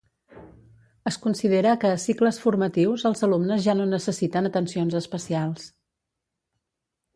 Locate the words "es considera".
1.11-1.73